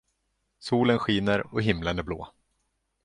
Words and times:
Solen 0.59 0.99
skiner 0.99 1.53
och 1.53 1.61
himlen 1.61 1.99
är 1.99 2.03
blå. 2.03 2.33